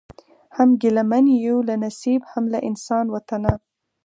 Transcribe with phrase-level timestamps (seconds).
[0.55, 3.53] هم ګیله من یو له نصیب هم له انسان وطنه